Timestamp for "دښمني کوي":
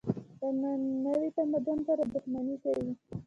2.13-2.91